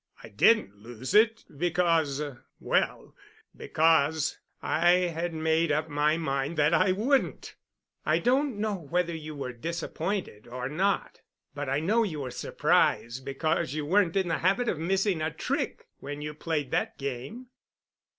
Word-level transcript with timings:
I 0.23 0.29
didn't 0.29 0.75
lose 0.77 1.13
it, 1.13 1.43
because—well, 1.55 3.15
because 3.55 4.39
I 4.59 4.89
had 4.89 5.31
made 5.31 5.71
up 5.71 5.89
my 5.89 6.17
mind 6.17 6.57
that 6.57 6.73
I 6.73 6.91
wouldn't. 6.91 7.55
I 8.03 8.17
don't 8.17 8.57
know 8.57 8.73
whether 8.73 9.13
you 9.15 9.35
were 9.35 9.53
disappointed 9.53 10.47
or 10.47 10.67
not, 10.69 11.21
but 11.53 11.69
I 11.69 11.81
know 11.81 12.01
you 12.01 12.21
were 12.21 12.31
surprised, 12.31 13.23
because 13.25 13.75
you 13.75 13.85
weren't 13.85 14.15
in 14.15 14.27
the 14.27 14.39
habit 14.39 14.67
of 14.67 14.79
missing 14.79 15.21
a 15.21 15.29
trick 15.31 15.85
when 15.99 16.19
you 16.23 16.33
played 16.33 16.71
that 16.71 16.97
game." 16.97 17.49